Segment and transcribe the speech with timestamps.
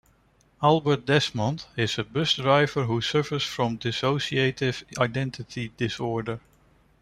[0.63, 6.39] Albert Desmond is a bus driver who suffers from dissociative identity disorder.